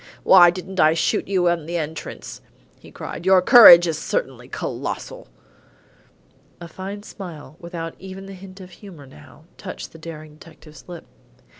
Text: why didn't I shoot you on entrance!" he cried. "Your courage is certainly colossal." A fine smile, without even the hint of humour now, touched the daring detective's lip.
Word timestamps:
why 0.23 0.49
didn't 0.49 0.79
I 0.79 0.95
shoot 0.95 1.27
you 1.27 1.47
on 1.47 1.69
entrance!" 1.69 2.41
he 2.79 2.89
cried. 2.89 3.23
"Your 3.23 3.39
courage 3.39 3.85
is 3.85 3.99
certainly 3.99 4.47
colossal." 4.49 5.27
A 6.59 6.67
fine 6.67 7.03
smile, 7.03 7.55
without 7.59 7.93
even 7.99 8.25
the 8.25 8.33
hint 8.33 8.59
of 8.59 8.71
humour 8.71 9.05
now, 9.05 9.43
touched 9.59 9.91
the 9.91 9.99
daring 9.99 10.37
detective's 10.37 10.85
lip. 10.89 11.05